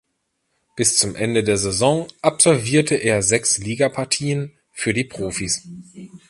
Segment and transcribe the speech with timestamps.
[0.75, 5.61] Bis zum Ende der Saison absolvierte er sechs Ligapartien für die Profis.